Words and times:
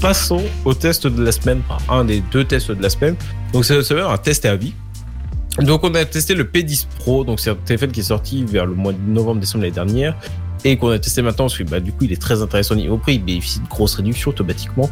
passons 0.00 0.42
au 0.64 0.74
test 0.74 1.06
de 1.06 1.22
la 1.22 1.32
semaine, 1.32 1.62
un 1.88 2.04
des 2.04 2.20
deux 2.20 2.44
tests 2.44 2.70
de 2.70 2.82
la 2.82 2.90
semaine. 2.90 3.16
Donc 3.52 3.64
c'est 3.64 3.76
un 3.92 4.18
test 4.18 4.44
à 4.44 4.56
vie. 4.56 4.74
Donc 5.58 5.84
on 5.84 5.94
a 5.94 6.04
testé 6.04 6.34
le 6.34 6.44
P10 6.44 6.86
Pro, 6.98 7.24
donc 7.24 7.40
c'est 7.40 7.50
un 7.50 7.54
téléphone 7.54 7.92
qui 7.92 8.00
est 8.00 8.04
sorti 8.04 8.44
vers 8.44 8.66
le 8.66 8.74
mois 8.74 8.92
de 8.92 8.98
novembre-décembre 8.98 9.62
l'année 9.62 9.74
dernière 9.74 10.16
et 10.64 10.76
qu'on 10.76 10.90
a 10.90 10.98
testé 10.98 11.22
maintenant 11.22 11.46
parce 11.46 11.58
que 11.58 11.64
bah, 11.64 11.80
du 11.80 11.92
coup 11.92 12.04
il 12.04 12.12
est 12.12 12.20
très 12.20 12.40
intéressant 12.42 12.74
niveau 12.74 12.98
prix, 12.98 13.14
il 13.14 13.24
bénéficie 13.24 13.60
de 13.60 13.68
grosses 13.68 13.94
réductions 13.94 14.30
automatiquement. 14.30 14.88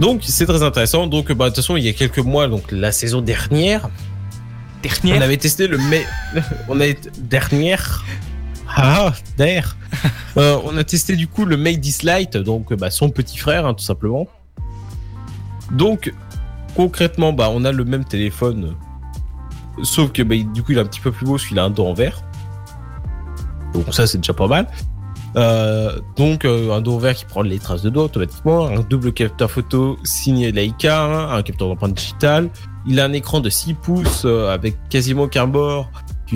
Donc 0.00 0.22
c'est 0.24 0.46
très 0.46 0.62
intéressant. 0.62 1.06
Donc 1.06 1.32
bah, 1.32 1.44
de 1.44 1.50
toute 1.50 1.56
façon 1.56 1.76
il 1.76 1.84
y 1.84 1.88
a 1.88 1.92
quelques 1.92 2.18
mois, 2.18 2.48
donc 2.48 2.70
la 2.70 2.92
saison 2.92 3.20
dernière, 3.20 3.88
dernière, 4.82 5.18
on 5.18 5.22
avait 5.22 5.36
testé 5.36 5.66
le 5.66 5.78
mais 5.78 6.06
on 6.68 6.80
a 6.80 6.86
dernière. 7.18 8.04
Ah, 8.74 9.12
d'air. 9.36 9.76
Euh, 10.36 10.58
on 10.64 10.76
a 10.76 10.82
testé 10.82 11.14
du 11.14 11.28
coup 11.28 11.44
le 11.44 11.56
Mate 11.56 11.78
10 11.78 12.02
Lite, 12.02 12.36
donc 12.36 12.74
bah, 12.74 12.90
son 12.90 13.08
petit 13.08 13.38
frère, 13.38 13.66
hein, 13.66 13.74
tout 13.74 13.84
simplement. 13.84 14.26
Donc 15.70 16.12
concrètement, 16.74 17.32
bah, 17.32 17.50
on 17.52 17.64
a 17.64 17.70
le 17.70 17.84
même 17.84 18.04
téléphone, 18.04 18.74
sauf 19.84 20.10
que 20.10 20.24
bah, 20.24 20.34
du 20.52 20.64
coup 20.64 20.72
il 20.72 20.78
est 20.78 20.80
un 20.80 20.86
petit 20.86 20.98
peu 20.98 21.12
plus 21.12 21.24
beau, 21.24 21.34
parce 21.34 21.46
qu'il 21.46 21.56
a 21.60 21.62
un 21.62 21.70
dos 21.70 21.86
en 21.86 21.94
verre. 21.94 22.20
Donc 23.74 23.94
ça 23.94 24.08
c'est 24.08 24.18
déjà 24.18 24.32
pas 24.32 24.48
mal. 24.48 24.66
Euh, 25.36 25.98
donc 26.16 26.44
euh, 26.44 26.72
un 26.72 26.80
dos 26.80 26.98
vert 26.98 27.14
qui 27.14 27.24
prend 27.24 27.42
les 27.42 27.58
traces 27.58 27.82
de 27.82 27.90
doigts 27.90 28.04
automatiquement, 28.04 28.66
un 28.66 28.80
double 28.80 29.12
capteur 29.12 29.50
photo 29.50 29.98
signé 30.04 30.52
Leica, 30.52 31.02
hein, 31.02 31.36
un 31.36 31.42
capteur 31.42 31.68
d'empreinte 31.68 31.94
digitale. 31.94 32.50
Il 32.86 33.00
a 33.00 33.04
un 33.04 33.12
écran 33.12 33.40
de 33.40 33.50
6 33.50 33.74
pouces 33.74 34.22
euh, 34.24 34.52
avec 34.52 34.76
quasiment 34.88 35.26
qu'un 35.26 35.46
bord 35.46 35.90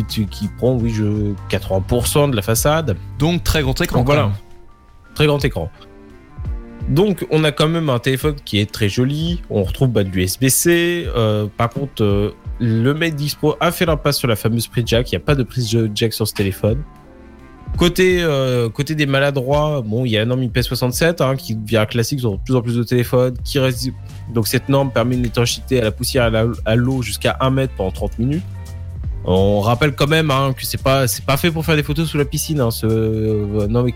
qui, 0.05 0.27
qui, 0.27 0.49
prend 0.49 0.75
oui 0.75 0.91
je 0.91 1.33
80% 1.51 2.31
de 2.31 2.37
la 2.37 2.43
façade. 2.43 2.97
Donc 3.19 3.45
très 3.45 3.63
grand 3.63 3.81
écran. 3.81 4.03
voilà, 4.05 4.31
très 5.15 5.27
grand 5.27 5.45
écran. 5.45 5.71
Donc 6.89 7.27
on 7.31 7.45
a 7.45 7.53
quand 7.53 7.69
même 7.69 7.91
un 7.91 7.99
téléphone 7.99 8.37
qui 8.45 8.59
est 8.59 8.71
très 8.71 8.89
joli. 8.89 9.43
On 9.51 9.63
retrouve 9.63 9.91
bah, 9.91 10.05
de 10.05 10.11
l'USB-C. 10.11 11.07
par 11.57 11.71
contre, 11.71 12.35
le 12.61 12.95
Mate 12.95 13.15
10 13.15 13.35
Pro 13.37 13.57
a 13.61 13.71
fait 13.71 13.87
l'impasse 13.87 14.19
sur 14.19 14.29
la 14.29 14.37
fameuse 14.37 14.67
prise 14.67 14.85
jack. 14.87 15.13
Il 15.13 15.15
n'y 15.15 15.23
a 15.23 15.25
pas 15.25 15.35
de 15.35 15.43
prise 15.43 15.77
jack 15.95 16.13
sur 16.13 16.27
ce 16.27 16.35
téléphone. 16.35 16.83
Côté, 17.77 18.19
euh, 18.23 18.69
côté 18.69 18.95
des 18.95 19.07
maladroits, 19.07 19.83
bon, 19.85 20.05
il 20.05 20.11
y 20.11 20.17
a 20.17 20.21
la 20.21 20.27
norme 20.27 20.43
IP67 20.43 21.23
hein, 21.23 21.37
qui 21.37 21.55
devient 21.55 21.87
classique 21.89 22.21
sur 22.21 22.33
de 22.33 22.37
plus 22.39 22.57
en 22.57 22.63
plus 22.63 22.77
de 22.77 22.83
téléphones. 22.83 23.37
Qui. 23.45 23.61
Donc 24.35 24.49
cette 24.49 24.69
norme 24.69 24.91
permet 24.91 25.17
une 25.17 25.27
étanchéité 25.27 25.81
à 25.81 25.85
la 25.85 25.93
poussière 25.93 26.35
et 26.35 26.47
à 26.65 26.75
l'eau 26.75 27.03
jusqu'à 27.03 27.37
1 27.41 27.51
mètre 27.51 27.75
pendant 27.77 27.93
30 27.93 28.19
minutes. 28.19 28.43
On 29.25 29.61
rappelle 29.61 29.95
quand 29.95 30.07
même 30.07 30.31
hein, 30.31 30.55
que 30.57 30.65
c'est 30.65 30.83
pas 30.83 31.07
c'est 31.07 31.25
pas 31.25 31.37
fait 31.37 31.51
pour 31.51 31.65
faire 31.65 31.77
des 31.77 31.83
photos 31.83 32.09
sous 32.09 32.19
la 32.19 32.25
piscine. 32.25 32.61
Hein, 32.61 32.71
ce, 32.71 32.87
euh, 32.87 33.67
non 33.69 33.83
mais 33.83 33.95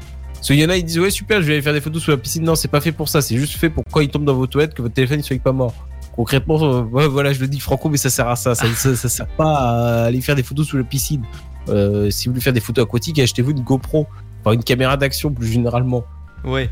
y 0.50 0.64
en 0.64 0.68
a 0.68 0.76
ils 0.76 0.84
disent 0.84 0.98
ouais 0.98 1.10
super 1.10 1.40
je 1.40 1.46
vais 1.46 1.54
aller 1.54 1.62
faire 1.62 1.72
des 1.72 1.80
photos 1.80 2.02
sous 2.02 2.10
la 2.10 2.16
piscine. 2.16 2.44
Non 2.44 2.54
c'est 2.54 2.68
pas 2.68 2.80
fait 2.80 2.92
pour 2.92 3.08
ça. 3.08 3.22
C'est 3.22 3.36
juste 3.36 3.56
fait 3.56 3.70
pour 3.70 3.84
quand 3.90 4.00
il 4.00 4.08
tombe 4.08 4.24
dans 4.24 4.34
vos 4.34 4.46
toilettes 4.46 4.74
que 4.74 4.82
votre 4.82 4.94
téléphone 4.94 5.18
ne 5.18 5.22
soit 5.22 5.38
pas 5.38 5.52
mort. 5.52 5.74
Concrètement 6.14 6.62
euh, 6.62 6.82
voilà 6.82 7.32
je 7.32 7.40
le 7.40 7.48
dis 7.48 7.60
franco 7.60 7.88
mais 7.88 7.96
ça 7.96 8.10
sert 8.10 8.28
à 8.28 8.36
ça. 8.36 8.54
Ça, 8.54 8.66
ça, 8.74 8.94
ça 8.94 9.08
sert 9.08 9.28
pas 9.28 9.54
à 9.54 10.04
aller 10.04 10.20
faire 10.20 10.34
des 10.34 10.42
photos 10.42 10.66
sous 10.66 10.76
la 10.76 10.84
piscine. 10.84 11.22
Euh, 11.68 12.10
si 12.10 12.26
vous 12.26 12.32
voulez 12.32 12.42
faire 12.42 12.52
des 12.52 12.60
photos 12.60 12.84
aquatiques, 12.84 13.18
achetez-vous 13.18 13.52
une 13.52 13.62
GoPro, 13.62 14.06
enfin 14.40 14.52
une 14.54 14.64
caméra 14.64 14.96
d'action 14.96 15.30
plus 15.32 15.46
généralement. 15.46 16.04
Ouais. 16.44 16.68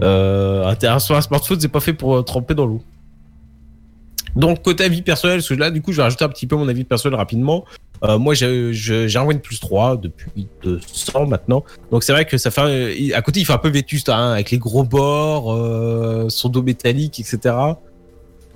euh, 0.00 0.98
sur 0.98 1.14
un 1.14 1.20
smartphone, 1.20 1.60
c'est 1.60 1.68
pas 1.68 1.80
fait 1.80 1.92
pour 1.92 2.24
tremper 2.24 2.54
dans 2.54 2.66
l'eau. 2.66 2.82
Donc 4.36 4.62
côté 4.62 4.84
avis 4.84 5.02
personnel, 5.02 5.38
parce 5.38 5.48
que 5.48 5.54
là 5.54 5.70
du 5.70 5.82
coup 5.82 5.92
je 5.92 5.96
vais 5.96 6.02
rajouter 6.02 6.24
un 6.24 6.28
petit 6.28 6.46
peu 6.46 6.56
mon 6.56 6.68
avis 6.68 6.84
personnel 6.84 7.16
rapidement. 7.16 7.64
Euh, 8.04 8.18
moi 8.18 8.34
j'ai 8.34 9.16
un 9.16 9.26
OnePlus 9.26 9.58
3 9.58 9.96
depuis 9.96 10.46
200 10.62 11.26
maintenant. 11.26 11.64
Donc 11.90 12.04
c'est 12.04 12.12
vrai 12.12 12.26
que 12.26 12.36
ça 12.36 12.50
fait 12.50 13.12
à 13.14 13.22
côté 13.22 13.40
il 13.40 13.46
fait 13.46 13.54
un 13.54 13.58
peu 13.58 13.70
vétuste 13.70 14.10
hein, 14.10 14.32
avec 14.32 14.50
les 14.50 14.58
gros 14.58 14.84
bords, 14.84 16.30
son 16.30 16.48
dos 16.50 16.62
métallique, 16.62 17.18
etc. 17.18 17.54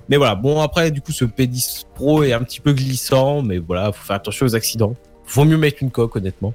Mais 0.07 0.17
voilà, 0.17 0.35
bon 0.35 0.61
après 0.61 0.91
du 0.91 1.01
coup 1.01 1.11
ce 1.11 1.25
P10 1.25 1.85
Pro 1.95 2.23
est 2.23 2.33
un 2.33 2.43
petit 2.43 2.59
peu 2.59 2.73
glissant, 2.73 3.41
mais 3.41 3.57
voilà, 3.57 3.91
faut 3.91 4.05
faire 4.05 4.17
attention 4.17 4.45
aux 4.45 4.55
accidents. 4.55 4.95
Faut 5.25 5.45
mieux 5.45 5.57
mettre 5.57 5.77
une 5.81 5.89
coque 5.89 6.15
honnêtement. 6.15 6.53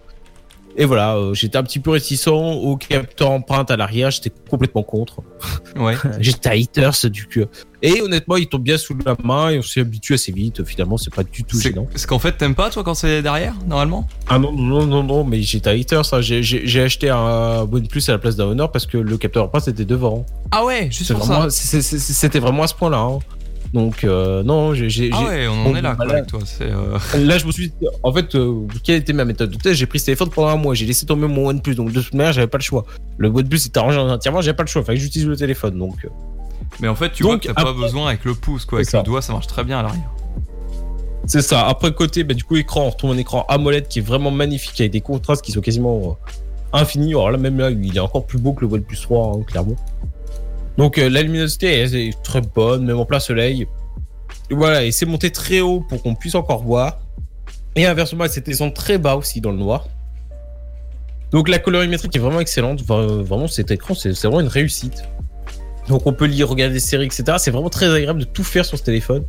Et 0.79 0.85
voilà, 0.85 1.17
euh, 1.17 1.33
j'étais 1.33 1.57
un 1.57 1.63
petit 1.63 1.79
peu 1.79 1.91
réticent 1.91 2.29
au 2.29 2.77
capteur 2.77 3.31
empreinte 3.31 3.71
à 3.71 3.77
l'arrière, 3.77 4.11
j'étais 4.11 4.31
complètement 4.51 4.83
contre. 4.83 5.23
Ouais. 5.75 5.95
j'étais 6.21 6.51
haters 6.51 7.11
du 7.11 7.27
cul. 7.27 7.47
Et 7.83 8.03
honnêtement, 8.03 8.37
il 8.37 8.47
tombe 8.47 8.63
bien 8.63 8.77
sous 8.77 8.97
la 9.05 9.17
main 9.23 9.51
et 9.51 9.59
on 9.59 9.63
s'y 9.63 9.81
habitue 9.81 10.15
assez 10.15 10.33
vite. 10.33 10.65
Finalement, 10.65 10.99
c'est 10.99 11.15
pas 11.15 11.23
du 11.23 11.45
tout 11.45 11.59
gênant. 11.59 11.87
Est-ce 11.95 12.07
qu'en 12.07 12.19
fait, 12.19 12.33
t'aimes 12.33 12.55
pas 12.55 12.69
toi 12.69 12.85
quand 12.85 12.95
c'est 12.95 13.23
derrière, 13.23 13.55
normalement? 13.67 14.07
Ah 14.29 14.39
non, 14.39 14.53
non, 14.53 14.87
non, 14.87 15.03
non, 15.03 15.25
mais 15.25 15.41
j'étais 15.43 15.71
haters. 15.71 16.05
ça. 16.05 16.21
J'ai 16.21 16.83
acheté 16.83 17.09
un 17.09 17.67
OnePlus 17.71 18.03
à 18.09 18.13
la 18.13 18.19
place 18.19 18.37
d'un 18.37 18.47
Honor 18.47 18.71
parce 18.71 18.87
que 18.87 18.99
le 18.99 19.17
capteur 19.17 19.45
empreinte 19.45 19.69
était 19.69 19.85
devant. 19.85 20.27
Ah 20.51 20.65
ouais, 20.65 20.89
juste 20.91 21.13
pour 21.15 21.25
ça. 21.25 21.49
C'était 21.51 22.41
vraiment 22.41 22.65
à 22.65 22.67
ce 22.67 22.75
point-là. 22.75 22.99
Hein. 22.99 23.19
Donc 23.77 24.05
euh, 24.05 24.43
non, 24.43 24.73
j'ai. 24.73 25.11
Ah 25.13 25.23
ouais, 25.25 25.47
on 25.49 25.67
en 25.67 25.77
est 25.77 25.83
là 25.83 25.95
quoi, 25.95 26.11
avec 26.11 26.27
toi. 26.29 26.41
Euh... 26.63 26.99
Là, 27.19 27.37
je 27.37 27.45
me 27.45 27.53
suis. 27.53 27.75
En 28.03 28.11
fait, 28.11 28.35
euh, 28.35 28.67
quelle 28.83 28.97
était 28.97 29.13
ma 29.13 29.27
méthode 29.27 29.51
de 29.51 29.57
test? 29.59 29.75
J'ai 29.75 29.85
pris 29.85 29.99
ce 29.99 30.07
téléphone 30.07 30.31
pendant 30.31 30.49
un 30.49 30.57
mois. 30.57 30.73
J'ai 30.73 30.87
laissé 30.87 31.05
tomber 31.05 31.29
mon 31.29 31.49
OnePlus. 31.49 31.75
Donc 31.75 31.93
de 31.93 32.01
toute 32.01 32.15
manière, 32.15 32.33
j'avais 32.33 32.47
pas 32.47 32.57
le 32.57 32.63
choix. 32.63 32.87
Le 33.19 33.29
OnePlus 33.29 33.67
était 33.67 33.79
arrangé 33.79 33.99
entièrement. 33.99 34.41
J'avais 34.41 34.57
pas 34.57 34.63
le 34.63 34.69
choix. 34.69 34.83
Fallait 34.83 34.97
que 34.97 35.05
j'utilise 35.05 35.29
le 35.29 35.37
téléphone. 35.37 35.79
Donc. 35.79 36.09
Mais 36.81 36.89
en 36.89 36.95
fait, 36.95 37.13
tu 37.13 37.23
vois 37.23 37.39
que 37.39 37.49
t'as 37.49 37.53
pas 37.53 37.75
besoin 37.75 38.09
avec 38.09 38.25
le 38.25 38.35
pouce 38.35 38.65
quoi. 38.65 38.79
Avec 38.79 38.91
le 38.91 39.03
doigt, 39.03 39.21
ça 39.21 39.35
marche 39.35 39.47
très 39.47 39.63
bien 39.63 39.81
à 39.81 39.83
l'arrière. 39.83 40.11
C'est 41.27 41.43
ça. 41.43 41.67
Après 41.67 41.93
côté, 41.93 42.25
bah, 42.25 42.33
du 42.33 42.45
coup, 42.45 42.57
écran, 42.57 42.87
on 42.87 42.91
retrouve 42.91 43.11
un 43.11 43.19
écran 43.19 43.45
AMOLED 43.51 43.89
qui 43.89 43.99
est 43.99 44.03
vraiment 44.03 44.31
magnifique 44.31 44.81
avec 44.81 44.93
des 44.93 45.03
contrastes 45.03 45.45
qui 45.45 45.53
sont 45.53 45.61
quasiment 45.61 46.17
infinis. 46.73 47.11
Alors 47.11 47.31
là, 47.31 47.37
même 47.37 47.59
là, 47.59 47.71
il 47.71 47.95
est 47.95 48.01
encore 48.01 48.25
plus 48.25 48.39
beau 48.39 48.55
que 48.55 48.65
le 48.65 48.73
OnePlus 48.73 48.97
3, 49.03 49.37
hein, 49.37 49.43
clairement. 49.47 49.77
Donc 50.77 50.97
la 50.99 51.23
luminosité 51.23 51.81
est 51.81 52.23
très 52.23 52.41
bonne, 52.41 52.85
même 52.85 52.99
en 52.99 53.07
plein 53.07 53.21
soleil. 53.21 53.67
Voilà, 54.51 54.85
et 54.85 54.93
c'est 54.93 55.07
monté 55.07 55.31
très 55.31 55.61
haut 55.61 55.81
pour 55.81 56.03
qu'on 56.03 56.15
puisse 56.15 56.35
encore 56.35 56.63
voir. 56.63 57.01
Et 57.75 57.87
inversement, 57.87 58.25
c'est 58.29 58.45
descendu 58.47 58.73
très 58.73 58.99
bas 58.99 59.17
aussi 59.17 59.41
dans 59.41 59.51
le 59.51 59.59
noir. 59.59 59.87
Donc 61.31 61.49
la 61.49 61.59
colorimétrie 61.59 62.09
est 62.15 62.19
vraiment 62.19 62.41
excellente. 62.41 62.83
Vraiment, 62.83 63.49
cet 63.49 63.71
écran, 63.71 63.95
c'est 63.95 64.11
vraiment 64.13 64.41
une 64.41 64.49
réussite. 64.49 65.05
Donc 65.89 66.07
on 66.07 66.13
peut 66.13 66.27
lire, 66.27 66.49
regarder 66.49 66.75
des 66.75 66.81
séries, 66.81 67.07
etc. 67.07 67.25
C'est 67.39 67.51
vraiment 67.51 67.71
très 67.71 67.93
agréable 67.93 68.21
de 68.21 68.25
tout 68.25 68.45
faire 68.45 68.65
sur 68.65 68.79
ce 68.79 68.83
téléphone. 68.83 69.25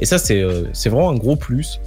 Et 0.00 0.06
ça, 0.06 0.18
c'est 0.18 0.40
euh, 0.40 0.64
vraiment 0.86 1.10
un 1.10 1.16
gros 1.16 1.36
plus. 1.36 1.80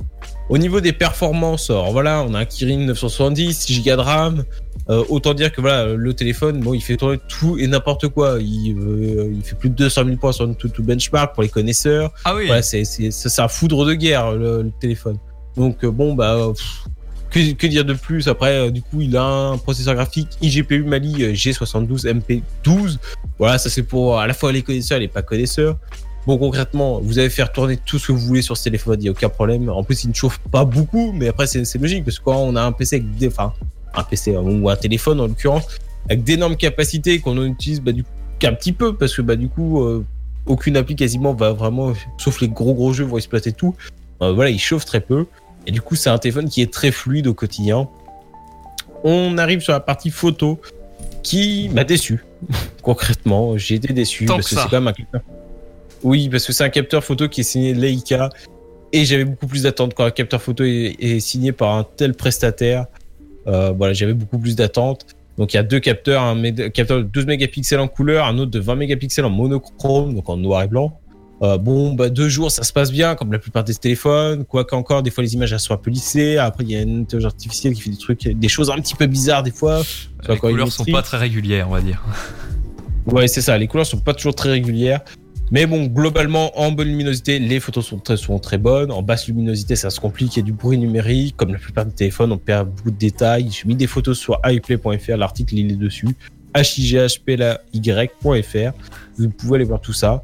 Au 0.51 0.57
niveau 0.57 0.81
des 0.81 0.91
performances, 0.91 1.69
alors 1.69 1.94
voilà, 1.94 2.25
on 2.28 2.34
a 2.34 2.39
un 2.39 2.45
Kirin 2.45 2.79
970, 2.79 3.57
6 3.57 3.84
Go 3.85 3.91
de 3.91 4.01
RAM. 4.01 4.44
Euh, 4.89 5.01
autant 5.07 5.34
dire 5.34 5.50
que 5.53 5.62
voilà, 5.62 5.94
le 5.94 6.13
téléphone, 6.13 6.59
bon, 6.59 6.73
il 6.73 6.81
fait 6.81 6.97
tourner 6.97 7.19
tout 7.29 7.57
et 7.57 7.67
n'importe 7.67 8.09
quoi. 8.09 8.35
Il, 8.41 8.78
euh, 8.78 9.34
il, 9.34 9.41
fait 9.44 9.56
plus 9.56 9.69
de 9.69 9.75
200 9.75 10.03
000 10.03 10.17
points 10.17 10.34
sur 10.34 10.53
tout, 10.57 10.67
tout 10.67 10.84
benchmark 10.84 11.34
pour 11.34 11.44
les 11.44 11.47
connaisseurs. 11.47 12.11
Ah 12.25 12.35
oui. 12.35 12.47
Voilà, 12.47 12.61
c'est 12.63 12.84
un 13.40 13.47
foudre 13.47 13.85
de 13.85 13.94
guerre 13.94 14.34
le, 14.34 14.69
téléphone. 14.81 15.19
Donc 15.56 15.85
euh, 15.85 15.91
bon 15.91 16.16
bah 16.16 16.51
que, 17.29 17.53
que, 17.53 17.67
dire 17.67 17.85
de 17.85 17.94
plus? 17.94 18.28
Après, 18.28 18.72
du 18.72 18.81
coup, 18.81 19.00
il 19.00 19.16
a 19.16 19.23
un 19.23 19.57
processeur 19.57 19.95
graphique 19.95 20.28
iGPU 20.41 20.84
Mali 20.84 21.31
G72 21.34 22.13
MP12. 22.13 22.97
Voilà, 23.40 23.57
ça 23.57 23.69
c'est 23.69 23.84
pour 23.84 24.19
à 24.19 24.28
la 24.28 24.34
fois 24.34 24.51
les 24.51 24.63
connaisseurs 24.63 24.97
et 24.97 25.01
les 25.01 25.07
pas 25.07 25.22
connaisseurs. 25.22 25.78
Bon, 26.27 26.37
concrètement, 26.37 26.99
vous 27.01 27.17
allez 27.17 27.29
faire 27.29 27.51
tourner 27.51 27.77
tout 27.77 27.97
ce 27.97 28.07
que 28.07 28.11
vous 28.11 28.19
voulez 28.19 28.41
sur 28.41 28.55
ce 28.55 28.63
téléphone, 28.63 28.97
il 28.99 29.03
n'y 29.03 29.07
a 29.09 29.11
aucun 29.11 29.29
problème. 29.29 29.69
En 29.69 29.83
plus, 29.83 30.03
il 30.03 30.09
ne 30.09 30.13
chauffe 30.13 30.39
pas 30.51 30.65
beaucoup, 30.65 31.11
mais 31.13 31.27
après, 31.27 31.47
c'est 31.47 31.75
logique, 31.79 32.05
parce 32.05 32.19
que 32.19 32.23
quand 32.25 32.37
on 32.37 32.55
a 32.55 32.61
un 32.61 32.71
PC 32.71 32.97
avec 32.97 33.15
des, 33.15 33.27
enfin, 33.27 33.53
un 33.95 34.03
PC 34.03 34.37
ou 34.37 34.69
un 34.69 34.75
téléphone 34.75 35.19
en 35.19 35.27
l'occurrence, 35.27 35.65
avec 36.09 36.23
d'énormes 36.23 36.57
capacités 36.57 37.19
qu'on 37.19 37.43
utilise 37.43 37.81
bah, 37.81 37.91
du 37.91 38.05
qu'un 38.39 38.53
petit 38.53 38.71
peu, 38.71 38.95
parce 38.95 39.15
que 39.15 39.21
bah, 39.21 39.35
du 39.35 39.49
coup, 39.49 39.83
euh, 39.83 40.05
aucune 40.45 40.77
appli 40.77 40.95
quasiment 40.95 41.33
va 41.33 41.53
vraiment, 41.53 41.93
sauf 42.17 42.41
les 42.41 42.49
gros 42.49 42.73
gros 42.73 42.93
jeux, 42.93 43.05
vont 43.05 43.17
exploiter 43.17 43.51
tout. 43.51 43.75
Euh, 44.21 44.33
voilà, 44.33 44.49
il 44.49 44.59
chauffe 44.59 44.85
très 44.85 45.01
peu. 45.01 45.25
Et 45.67 45.71
du 45.71 45.81
coup, 45.81 45.95
c'est 45.95 46.09
un 46.09 46.17
téléphone 46.17 46.49
qui 46.49 46.61
est 46.61 46.71
très 46.71 46.91
fluide 46.91 47.27
au 47.27 47.33
quotidien. 47.33 47.87
On 49.03 49.37
arrive 49.37 49.61
sur 49.61 49.73
la 49.73 49.79
partie 49.79 50.09
photo 50.09 50.59
qui 51.23 51.69
m'a 51.69 51.83
déçu. 51.83 52.23
Concrètement, 52.81 53.57
j'ai 53.57 53.75
été 53.75 53.93
déçu 53.93 54.25
parce 54.25 54.49
que, 54.49 54.55
c'est 54.55 54.69
quand 54.69 54.81
même 54.81 54.87
un 54.87 54.93
oui, 56.03 56.29
parce 56.29 56.45
que 56.45 56.53
c'est 56.53 56.63
un 56.63 56.69
capteur 56.69 57.03
photo 57.03 57.27
qui 57.27 57.41
est 57.41 57.43
signé 57.43 57.73
Leica. 57.73 58.29
Et 58.93 59.05
j'avais 59.05 59.25
beaucoup 59.25 59.47
plus 59.47 59.63
d'attentes 59.63 59.93
quand 59.93 60.03
un 60.03 60.11
capteur 60.11 60.41
photo 60.41 60.63
est, 60.65 61.19
signé 61.19 61.51
par 61.51 61.75
un 61.75 61.83
tel 61.83 62.13
prestataire. 62.13 62.87
Euh, 63.47 63.71
voilà, 63.71 63.93
j'avais 63.93 64.13
beaucoup 64.13 64.37
plus 64.37 64.55
d'attentes. 64.55 65.05
Donc 65.37 65.53
il 65.53 65.57
y 65.57 65.59
a 65.59 65.63
deux 65.63 65.79
capteurs, 65.79 66.21
un 66.21 66.51
capteur 66.69 66.97
de 66.97 67.03
12 67.03 67.25
mégapixels 67.25 67.79
en 67.79 67.87
couleur, 67.87 68.25
un 68.25 68.37
autre 68.37 68.51
de 68.51 68.59
20 68.59 68.75
mégapixels 68.75 69.23
en 69.23 69.29
monochrome, 69.29 70.13
donc 70.13 70.29
en 70.29 70.37
noir 70.37 70.63
et 70.63 70.67
blanc. 70.67 70.99
Euh, 71.41 71.57
bon, 71.57 71.93
bah, 71.93 72.09
deux 72.09 72.29
jours, 72.29 72.51
ça 72.51 72.63
se 72.63 72.71
passe 72.71 72.91
bien, 72.91 73.15
comme 73.15 73.31
la 73.31 73.39
plupart 73.39 73.63
des 73.63 73.73
téléphones. 73.73 74.45
Quoi 74.45 74.65
qu'encore, 74.65 75.01
des 75.01 75.09
fois, 75.09 75.23
les 75.23 75.33
images 75.33 75.53
elles 75.53 75.59
sont 75.59 75.73
un 75.73 75.77
peu 75.77 75.89
lissées. 75.89 76.37
Après, 76.37 76.63
il 76.63 76.71
y 76.71 76.75
a 76.75 76.81
une 76.81 77.01
intelligence 77.01 77.31
artificielle 77.31 77.73
qui 77.73 77.81
fait 77.81 77.89
des 77.89 77.97
trucs, 77.97 78.27
des 78.27 78.47
choses 78.47 78.69
un 78.69 78.75
petit 78.75 78.93
peu 78.93 79.07
bizarres 79.07 79.41
des 79.41 79.51
fois. 79.51 79.81
Les 80.27 80.37
couleurs 80.37 80.71
sont 80.71 80.85
pas 80.85 81.01
très 81.01 81.17
régulières, 81.17 81.69
on 81.69 81.73
va 81.73 81.81
dire. 81.81 82.03
Ouais, 83.07 83.27
c'est 83.27 83.41
ça. 83.41 83.57
Les 83.57 83.67
couleurs 83.67 83.87
sont 83.87 83.97
pas 83.97 84.13
toujours 84.13 84.35
très 84.35 84.51
régulières. 84.51 85.01
Mais 85.51 85.65
bon, 85.65 85.85
globalement, 85.87 86.57
en 86.59 86.71
bonne 86.71 86.87
luminosité, 86.87 87.37
les 87.37 87.59
photos 87.59 87.85
sont 87.85 87.99
très, 87.99 88.15
sont 88.15 88.39
très 88.39 88.57
bonnes. 88.57 88.91
En 88.91 89.01
basse 89.01 89.27
luminosité, 89.27 89.75
ça 89.75 89.89
se 89.89 89.99
complique. 89.99 90.37
Il 90.37 90.39
y 90.39 90.43
a 90.43 90.45
du 90.45 90.53
bruit 90.53 90.77
numérique. 90.77 91.35
Comme 91.35 91.51
la 91.51 91.59
plupart 91.59 91.85
des 91.85 91.91
téléphones, 91.91 92.31
on 92.31 92.37
perd 92.37 92.69
beaucoup 92.69 92.91
de 92.91 92.97
détails. 92.97 93.49
J'ai 93.51 93.67
mis 93.67 93.75
des 93.75 93.87
photos 93.87 94.17
sur 94.17 94.39
iPlay.fr. 94.45 95.17
L'article, 95.17 95.55
il 95.55 95.71
est 95.73 95.75
dessus. 95.75 96.07
highplay.fr. 96.55 98.71
Vous 99.17 99.29
pouvez 99.29 99.55
aller 99.55 99.65
voir 99.65 99.81
tout 99.81 99.93
ça. 99.93 100.23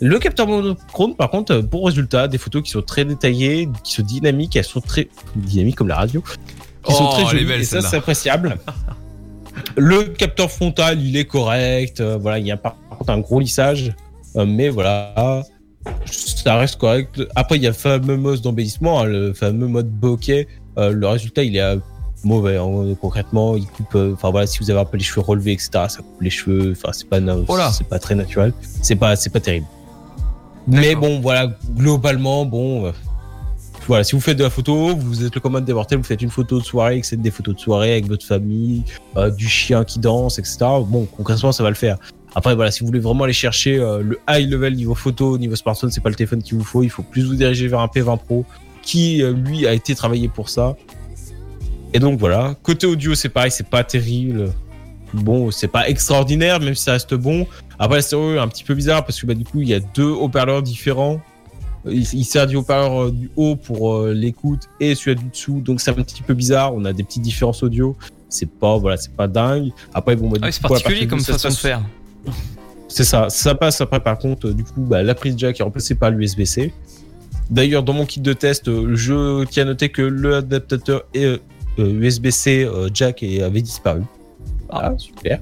Le 0.00 0.18
capteur 0.18 0.46
monochrome, 0.48 1.14
par 1.14 1.30
contre, 1.30 1.58
pour 1.60 1.86
résultat, 1.86 2.26
des 2.28 2.38
photos 2.38 2.62
qui 2.62 2.70
sont 2.70 2.82
très 2.82 3.04
détaillées, 3.04 3.68
qui 3.84 3.92
sont 3.94 4.02
dynamiques, 4.02 4.56
elles 4.56 4.64
sont 4.64 4.80
très 4.80 5.08
dynamiques 5.36 5.76
comme 5.76 5.86
la 5.88 5.96
radio, 5.96 6.22
qui 6.84 6.92
sont 6.92 7.06
Oh, 7.08 7.12
très 7.12 7.20
elle 7.22 7.26
est 7.26 7.30
jolies, 7.30 7.44
belle, 7.44 7.60
et 7.60 7.64
ça 7.64 7.80
c'est 7.82 7.98
appréciable. 7.98 8.56
Le 9.76 10.02
capteur 10.04 10.50
frontal, 10.50 11.00
il 11.00 11.16
est 11.16 11.26
correct. 11.26 12.00
euh, 12.00 12.18
voilà, 12.20 12.38
il 12.40 12.46
y 12.46 12.50
a 12.50 12.56
par 12.56 12.74
contre 12.98 13.10
un 13.10 13.20
gros 13.20 13.38
lissage, 13.38 13.88
euh, 13.88 13.92
mais 14.36 14.68
voilà, 14.68 15.42
ça 16.06 16.56
reste 16.56 16.76
correct. 16.76 17.20
Après, 17.34 17.56
il 17.56 17.62
y 17.62 17.66
a 17.66 17.70
le 17.70 17.74
fameux 17.74 18.16
mode 18.16 18.40
d'embellissement, 18.40 19.00
hein, 19.00 19.04
le 19.04 19.32
fameux 19.32 19.66
mode 19.66 19.90
bokeh. 19.90 20.46
Euh, 20.78 20.90
le 20.92 21.06
résultat, 21.06 21.42
il 21.42 21.56
est 21.56 21.60
euh, 21.60 21.76
mauvais. 22.24 22.56
hein, 22.56 22.94
concrètement, 23.00 23.56
il 23.56 23.66
coupe. 23.66 23.94
euh, 23.94 24.14
Enfin 24.14 24.30
voilà, 24.30 24.46
si 24.46 24.58
vous 24.60 24.70
avez 24.70 24.80
un 24.80 24.84
peu 24.84 24.96
les 24.96 25.04
cheveux 25.04 25.20
relevés, 25.20 25.52
etc., 25.52 25.70
ça 25.88 25.98
coupe 25.98 26.20
les 26.20 26.30
cheveux. 26.30 26.72
Enfin, 26.72 26.92
c'est 26.92 27.08
pas, 27.08 27.18
Oh 27.48 27.56
c'est 27.72 27.86
pas 27.88 27.98
très 27.98 28.14
naturel. 28.14 28.52
C'est 28.80 28.96
pas, 28.96 29.16
c'est 29.16 29.30
pas 29.30 29.40
terrible. 29.40 29.66
Mais 30.66 30.94
bon, 30.94 31.20
voilà, 31.20 31.48
globalement, 31.76 32.44
bon. 32.46 32.86
euh, 32.86 32.92
voilà, 33.88 34.04
si 34.04 34.12
vous 34.14 34.20
faites 34.20 34.38
de 34.38 34.44
la 34.44 34.50
photo, 34.50 34.94
vous 34.96 35.24
êtes 35.24 35.34
le 35.34 35.40
commande 35.40 35.64
des 35.64 35.72
mortels, 35.74 35.98
vous 35.98 36.04
faites 36.04 36.22
une 36.22 36.30
photo 36.30 36.60
de 36.60 36.64
soirée, 36.64 37.00
que 37.00 37.06
c'est 37.06 37.20
des 37.20 37.32
photos 37.32 37.56
de 37.56 37.60
soirée 37.60 37.92
avec 37.92 38.06
votre 38.06 38.24
famille, 38.24 38.84
euh, 39.16 39.28
du 39.28 39.48
chien 39.48 39.82
qui 39.84 39.98
danse, 39.98 40.38
etc. 40.38 40.58
Bon, 40.86 41.04
concrètement, 41.16 41.50
ça 41.50 41.64
va 41.64 41.68
le 41.68 41.74
faire. 41.74 41.98
Après, 42.34 42.54
voilà, 42.54 42.70
si 42.70 42.80
vous 42.80 42.86
voulez 42.86 43.00
vraiment 43.00 43.24
aller 43.24 43.32
chercher 43.32 43.78
euh, 43.78 44.02
le 44.02 44.18
high 44.28 44.50
level 44.50 44.74
niveau 44.74 44.94
photo, 44.94 45.36
niveau 45.36 45.56
smartphone, 45.56 45.90
c'est 45.90 46.00
pas 46.02 46.08
le 46.08 46.14
téléphone 46.14 46.42
qu'il 46.42 46.56
vous 46.56 46.64
faut. 46.64 46.82
Il 46.82 46.88
faut 46.88 47.02
plus 47.02 47.26
vous 47.26 47.34
diriger 47.34 47.68
vers 47.68 47.80
un 47.80 47.86
P20 47.86 48.18
Pro 48.18 48.46
qui, 48.80 49.22
euh, 49.22 49.32
lui, 49.32 49.66
a 49.66 49.74
été 49.74 49.94
travaillé 49.94 50.28
pour 50.28 50.48
ça. 50.48 50.76
Et 51.92 51.98
donc 51.98 52.18
voilà. 52.18 52.54
Côté 52.62 52.86
audio, 52.86 53.14
c'est 53.14 53.28
pareil, 53.28 53.50
c'est 53.50 53.68
pas 53.68 53.84
terrible. 53.84 54.50
Bon, 55.12 55.50
c'est 55.50 55.68
pas 55.68 55.88
extraordinaire, 55.88 56.58
même 56.58 56.74
si 56.74 56.84
ça 56.84 56.92
reste 56.92 57.14
bon. 57.14 57.46
Après, 57.78 57.96
la 57.96 58.02
stéréo 58.02 58.36
est 58.36 58.38
un 58.38 58.48
petit 58.48 58.64
peu 58.64 58.74
bizarre 58.74 59.04
parce 59.04 59.20
que 59.20 59.26
bah, 59.26 59.34
du 59.34 59.44
coup, 59.44 59.60
il 59.60 59.68
y 59.68 59.74
a 59.74 59.80
deux 59.80 60.08
haut-parleurs 60.08 60.62
différents. 60.62 61.20
Il, 61.84 62.00
il 62.00 62.24
sert 62.24 62.46
du 62.46 62.56
haut-parleur 62.56 63.02
euh, 63.02 63.10
du 63.10 63.30
haut 63.36 63.56
pour 63.56 64.06
l'écoute 64.06 64.70
et 64.80 64.94
celui 64.94 65.16
du 65.16 65.28
dessous, 65.28 65.60
donc 65.60 65.80
c'est 65.80 65.90
un 65.90 65.94
petit 65.94 66.22
peu 66.22 66.32
bizarre. 66.32 66.74
On 66.74 66.84
a 66.86 66.94
des 66.94 67.02
petites 67.02 67.22
différences 67.22 67.62
audio. 67.62 67.94
C'est 68.30 68.48
pas, 68.48 68.78
voilà, 68.78 68.96
c'est 68.96 69.12
pas 69.12 69.28
dingue. 69.28 69.70
Après, 69.92 70.16
bon, 70.16 70.30
bah, 70.30 70.38
Ah 70.40 70.46
du 70.46 70.46
oui, 70.46 70.52
c'est 70.54 70.62
particulier 70.62 71.06
comme 71.06 71.20
façon 71.20 71.50
se 71.50 71.54
de 71.54 71.60
faire. 71.60 71.82
C'est 72.88 73.04
ça, 73.04 73.28
ça 73.30 73.54
passe 73.54 73.80
après 73.80 74.00
par 74.00 74.18
contre, 74.18 74.48
euh, 74.48 74.54
du 74.54 74.64
coup, 74.64 74.80
bah, 74.82 75.02
la 75.02 75.14
prise 75.14 75.34
jack 75.36 75.60
est 75.60 75.62
remplacée 75.62 75.94
par 75.94 76.10
l'USB-C. 76.10 76.72
D'ailleurs, 77.50 77.82
dans 77.82 77.92
mon 77.92 78.06
kit 78.06 78.20
de 78.20 78.32
test, 78.32 78.68
euh, 78.68 78.94
je 78.94 79.44
tiens 79.44 79.64
à 79.64 79.66
noter 79.66 79.90
que 79.90 80.02
le 80.02 80.36
adaptateur 80.36 81.04
et, 81.12 81.24
euh, 81.24 81.38
euh, 81.78 81.90
USB-C 81.90 82.64
euh, 82.64 82.88
jack 82.92 83.22
avait 83.22 83.62
disparu. 83.62 84.02
Ah, 84.70 84.92
super. 84.96 85.40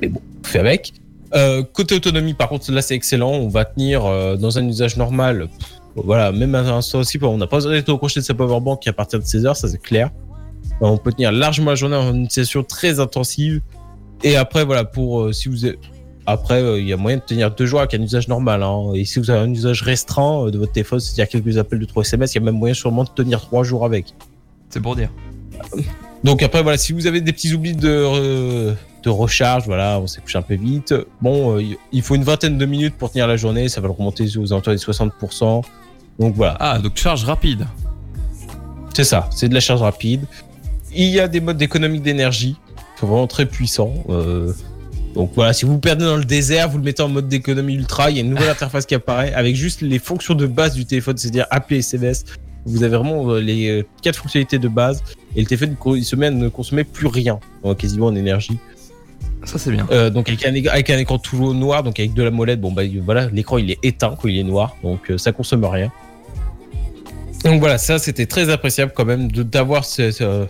Mais 0.00 0.08
bon, 0.08 0.20
on 0.42 0.46
fait 0.46 0.58
avec. 0.58 0.92
Euh, 1.34 1.62
côté 1.62 1.94
autonomie, 1.94 2.34
par 2.34 2.48
contre, 2.48 2.70
là 2.72 2.82
c'est 2.82 2.94
excellent. 2.94 3.32
On 3.32 3.48
va 3.48 3.64
tenir 3.64 4.02
dans 4.38 4.58
un 4.58 4.68
usage 4.68 4.96
normal. 4.96 5.48
Pff, 5.58 5.68
voilà, 5.96 6.32
même 6.32 6.54
à 6.54 6.60
un 6.60 6.76
instant 6.78 7.00
aussi, 7.00 7.18
on 7.22 7.38
n'a 7.38 7.46
pas 7.46 7.56
besoin 7.56 7.72
d'être 7.72 7.88
au 7.88 7.98
crochet 7.98 8.20
de 8.20 8.24
sa 8.24 8.34
powerbank 8.34 8.86
à 8.86 8.92
partir 8.92 9.18
de 9.18 9.24
16 9.24 9.46
heures, 9.46 9.56
ça 9.56 9.68
c'est 9.68 9.80
clair. 9.80 10.10
On 10.80 10.96
peut 10.96 11.12
tenir 11.12 11.32
largement 11.32 11.70
la 11.70 11.76
journée 11.76 11.96
en 11.96 12.14
utilisation 12.14 12.62
très 12.64 12.98
intensive. 13.00 13.60
Et 14.22 14.36
après, 14.36 14.64
voilà, 14.64 14.84
pour 14.84 15.20
euh, 15.22 15.32
si 15.32 15.48
vous 15.48 15.66
êtes- 15.66 15.78
après, 16.26 16.62
euh, 16.62 16.80
il 16.80 16.86
y 16.88 16.92
a 16.92 16.96
moyen 16.96 17.18
de 17.18 17.22
tenir 17.22 17.50
deux 17.50 17.66
jours 17.66 17.80
avec 17.80 17.92
un 17.94 18.00
usage 18.00 18.28
normal. 18.28 18.62
hein. 18.62 18.92
Et 18.94 19.04
si 19.04 19.18
vous 19.18 19.30
avez 19.30 19.40
un 19.40 19.50
usage 19.52 19.82
restreint 19.82 20.46
euh, 20.46 20.50
de 20.50 20.58
votre 20.58 20.72
téléphone, 20.72 21.00
c'est-à-dire 21.00 21.28
quelques 21.28 21.58
appels 21.58 21.78
de 21.78 21.84
3 21.84 22.02
SMS, 22.02 22.32
il 22.34 22.38
y 22.38 22.42
a 22.42 22.44
même 22.44 22.56
moyen 22.56 22.74
sûrement 22.74 23.04
de 23.04 23.10
tenir 23.10 23.40
trois 23.42 23.62
jours 23.64 23.84
avec. 23.84 24.14
C'est 24.70 24.80
pour 24.80 24.96
dire. 24.96 25.10
Donc 26.22 26.42
après, 26.42 26.62
voilà, 26.62 26.78
si 26.78 26.92
vous 26.94 27.06
avez 27.06 27.20
des 27.20 27.32
petits 27.32 27.52
oublis 27.52 27.74
de, 27.76 27.88
euh, 27.88 28.72
de 29.02 29.10
recharge, 29.10 29.66
voilà, 29.66 30.00
on 30.00 30.06
s'est 30.06 30.22
couché 30.22 30.38
un 30.38 30.42
peu 30.42 30.54
vite. 30.54 30.94
Bon, 31.20 31.58
il 31.92 32.02
faut 32.02 32.14
une 32.14 32.24
vingtaine 32.24 32.56
de 32.56 32.64
minutes 32.64 32.94
pour 32.96 33.10
tenir 33.10 33.26
la 33.26 33.36
journée, 33.36 33.68
ça 33.68 33.82
va 33.82 33.88
le 33.88 33.92
remonter 33.92 34.24
aux 34.38 34.52
alentours 34.52 34.72
des 34.72 34.78
60%. 34.78 35.62
Donc 36.18 36.34
voilà, 36.34 36.56
Ah, 36.60 36.78
donc 36.78 36.96
charge 36.96 37.24
rapide. 37.24 37.66
c'est 38.94 39.04
ça, 39.04 39.28
c'est 39.30 39.48
de 39.50 39.54
la 39.54 39.60
charge 39.60 39.82
rapide. 39.82 40.24
Il 40.94 41.08
y 41.08 41.20
a 41.20 41.28
des 41.28 41.40
modes 41.40 41.58
d'économie 41.58 42.00
d'énergie, 42.00 42.56
sont 43.00 43.06
vraiment 43.06 43.26
très 43.26 43.46
puissants. 43.46 43.94
euh, 44.08 44.52
donc 45.14 45.30
voilà, 45.36 45.52
si 45.52 45.64
vous 45.64 45.74
vous 45.74 45.78
perdez 45.78 46.04
dans 46.04 46.16
le 46.16 46.24
désert, 46.24 46.68
vous 46.68 46.78
le 46.78 46.82
mettez 46.84 47.02
en 47.02 47.08
mode 47.08 47.28
d'économie 47.28 47.74
ultra, 47.74 48.10
il 48.10 48.16
y 48.16 48.18
a 48.18 48.22
une 48.22 48.30
nouvelle 48.30 48.48
interface 48.58 48.84
qui 48.84 48.94
apparaît 48.96 49.32
avec 49.32 49.54
juste 49.54 49.80
les 49.80 50.00
fonctions 50.00 50.34
de 50.34 50.46
base 50.46 50.74
du 50.74 50.86
téléphone, 50.86 51.16
c'est-à-dire 51.16 51.46
appeler 51.50 51.78
SMS. 51.78 52.24
Vous 52.66 52.82
avez 52.82 52.96
vraiment 52.96 53.30
euh, 53.30 53.40
les 53.40 53.68
euh, 53.68 53.82
quatre 54.02 54.16
fonctionnalités 54.18 54.58
de 54.58 54.66
base 54.68 55.04
et 55.36 55.40
le 55.40 55.46
téléphone 55.46 55.76
il 55.96 56.04
se 56.04 56.16
met 56.16 56.26
à 56.26 56.30
ne 56.30 56.48
consommer 56.48 56.82
plus 56.82 57.06
rien, 57.06 57.38
quasiment 57.78 58.06
en 58.06 58.14
énergie. 58.16 58.58
Ça, 59.44 59.58
c'est 59.58 59.70
bien. 59.70 59.86
Euh, 59.92 60.08
donc 60.10 60.28
avec 60.28 60.44
un, 60.46 60.54
avec 60.72 60.88
un 60.90 60.98
écran 60.98 61.18
tout 61.18 61.52
noir, 61.52 61.82
donc 61.82 62.00
avec 62.00 62.14
de 62.14 62.22
la 62.22 62.30
molette, 62.30 62.60
bon 62.60 62.72
bah 62.72 62.82
voilà, 63.04 63.28
l'écran 63.28 63.58
il 63.58 63.70
est 63.70 63.78
éteint 63.84 64.16
quand 64.20 64.26
il 64.28 64.38
est 64.38 64.42
noir, 64.42 64.74
donc 64.82 65.10
euh, 65.10 65.18
ça 65.18 65.32
consomme 65.32 65.64
rien. 65.66 65.92
Donc 67.44 67.60
voilà, 67.60 67.76
ça 67.78 67.98
c'était 67.98 68.26
très 68.26 68.48
appréciable 68.48 68.92
quand 68.96 69.04
même 69.04 69.30
d'avoir 69.30 69.84
ce- 69.84 70.46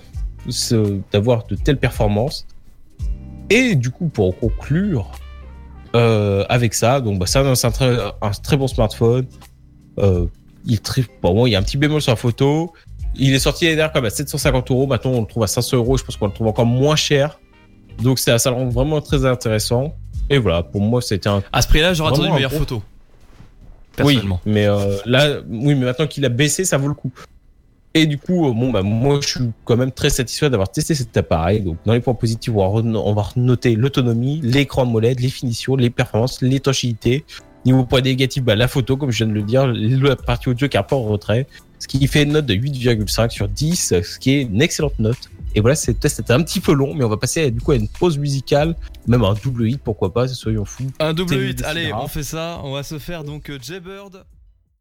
d'avoir 1.13 1.47
de 1.47 1.55
telles 1.55 1.79
performances. 1.79 2.47
Et 3.51 3.75
du 3.75 3.91
coup 3.91 4.09
pour 4.09 4.39
conclure 4.39 5.11
euh, 5.95 6.45
avec 6.49 6.75
ça, 6.75 7.01
donc 7.01 7.19
bah, 7.19 7.27
ça 7.27 7.55
c'est 7.55 7.67
un 7.67 7.71
très, 7.71 7.97
un 8.23 8.31
très 8.31 8.57
bon 8.57 8.67
smartphone. 8.67 9.27
Euh, 9.99 10.27
il 10.67 10.81
très, 10.81 11.03
bon, 11.23 11.35
bon, 11.35 11.47
il 11.47 11.51
y 11.51 11.57
a 11.57 11.59
un 11.59 11.63
petit 11.63 11.77
bémol 11.77 12.01
sur 12.01 12.13
la 12.13 12.17
photo. 12.17 12.73
Il 13.17 13.33
est 13.33 13.39
sorti 13.39 13.65
l'année 13.65 13.77
dernière 13.77 13.93
comme 13.93 14.05
à 14.05 14.11
750 14.11 14.71
euros. 14.71 14.87
Maintenant, 14.87 15.13
on 15.13 15.21
le 15.21 15.27
trouve 15.27 15.43
à 15.43 15.47
500 15.47 15.77
euros. 15.77 15.97
Je 15.97 16.05
pense 16.05 16.17
qu'on 16.17 16.27
le 16.27 16.33
trouve 16.33 16.49
encore 16.49 16.67
moins 16.67 16.97
cher. 16.97 17.39
Donc, 18.03 18.19
ça, 18.19 18.39
ça 18.39 18.51
le 18.51 18.57
rend 18.57 18.69
vraiment 18.69 19.01
très 19.01 19.25
intéressant. 19.25 19.95
Et 20.31 20.39
voilà, 20.39 20.63
pour 20.63 20.81
moi, 20.81 21.01
c'était 21.01 21.29
un. 21.29 21.43
À 21.53 21.63
ce 21.63 21.69
prix-là, 21.69 21.95
j'aurais 21.95 22.13
attendu 22.13 22.27
une 22.27 22.33
un 22.33 22.37
meilleure 22.37 22.53
photo. 22.53 22.83
Personnellement. 23.95 24.41
Oui, 24.47 24.53
mais 24.53 24.67
euh, 24.67 24.97
là, 25.07 25.41
oui, 25.49 25.75
mais 25.75 25.85
maintenant 25.85 26.07
qu'il 26.07 26.25
a 26.25 26.29
baissé, 26.29 26.65
ça 26.65 26.79
vaut 26.79 26.89
le 26.89 26.95
coup. 26.95 27.13
Et 27.97 28.07
du 28.07 28.19
coup, 28.19 28.49
euh, 28.49 28.53
bon, 28.53 28.71
bah, 28.73 28.83
moi, 28.83 29.21
je 29.23 29.29
suis 29.29 29.51
quand 29.65 29.77
même 29.77 29.93
très 29.93 30.11
satisfait 30.11 30.51
d'avoir 30.51 30.69
testé 30.71 30.95
cet 30.97 31.17
appareil. 31.17 31.61
Donc, 31.61 31.77
dans 31.85 31.93
les 31.93 32.01
points 32.01 32.15
positifs, 32.15 32.53
on 32.53 32.59
va, 32.59 32.81
re- 32.81 32.97
on 32.97 33.13
va 33.15 33.29
noter 33.37 33.77
l'autonomie, 33.77 34.41
l'écran 34.43 34.83
AMOLED, 34.83 35.21
les 35.21 35.29
finitions, 35.29 35.77
les 35.77 35.91
performances, 35.91 36.43
l'étanchéité. 36.43 37.25
Niveau 37.65 37.85
point 37.85 38.01
négatif, 38.01 38.43
bah, 38.43 38.57
la 38.57 38.67
photo, 38.69 38.97
comme 38.97 39.11
je 39.13 39.19
viens 39.19 39.29
de 39.29 39.33
le 39.33 39.43
dire, 39.43 39.67
la 39.69 40.17
partie 40.17 40.49
audio 40.49 40.69
qui 40.69 40.77
est 40.77 40.81
un 40.81 40.83
peu 40.83 40.97
en 40.97 41.05
retrait. 41.05 41.47
Ce 41.79 41.87
qui 41.87 42.05
fait 42.09 42.25
une 42.25 42.33
note 42.33 42.47
de 42.47 42.55
8,5 42.55 43.31
sur 43.31 43.49
10, 43.49 43.95
ce 44.03 44.19
qui 44.19 44.33
est 44.33 44.43
une 44.43 44.61
excellente 44.61 44.99
note. 44.99 45.31
Et 45.55 45.61
voilà, 45.61 45.77
ce 45.77 45.93
test 45.93 46.19
était 46.19 46.33
un 46.33 46.43
petit 46.43 46.59
peu 46.61 46.73
long, 46.73 46.95
mais 46.95 47.05
on 47.05 47.09
va 47.09 47.17
passer 47.17 47.51
du 47.53 47.61
coup 47.61 47.71
à 47.73 47.77
une 47.77 47.87
pause 47.89 48.19
musicale, 48.19 48.75
même 49.07 49.23
un 49.23 49.35
double 49.35 49.69
hit, 49.69 49.81
pourquoi 49.83 50.13
pas, 50.13 50.27
soyons 50.27 50.65
fous. 50.65 50.91
Un 50.99 51.15
double 51.15 51.37
8, 51.37 51.63
allez, 51.65 51.93
on 51.93 52.09
fait 52.09 52.25
ça. 52.25 52.61
On 52.65 52.73
va 52.73 52.83
se 52.83 52.99
faire 52.99 53.23
donc 53.23 53.53
Jaybird 53.63 54.25